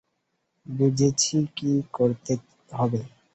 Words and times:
বুঝেছি 0.65 1.37
কী 1.55 1.71
করতে 1.91 2.33
হবে। 2.71 2.99